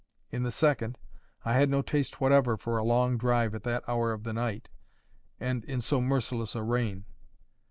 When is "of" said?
4.13-4.23